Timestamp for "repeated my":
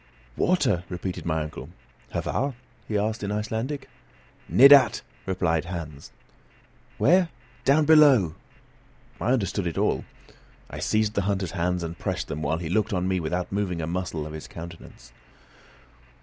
0.89-1.43